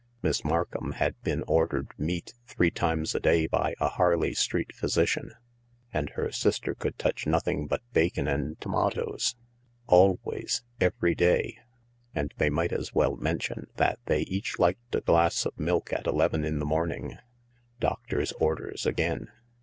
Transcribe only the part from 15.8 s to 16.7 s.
at THE LARK 199 eleven in the